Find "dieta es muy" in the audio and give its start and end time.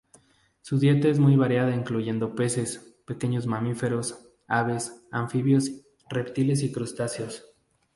0.79-1.35